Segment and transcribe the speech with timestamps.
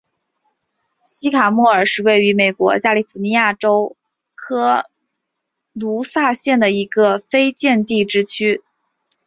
[1.05, 3.95] 西卡莫尔是位于美国加利福尼亚州
[4.33, 4.89] 科
[5.73, 8.63] 卢萨县的一个非建制地区。